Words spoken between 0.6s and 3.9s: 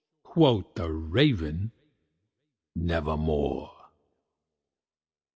the Raven, "Nevermore."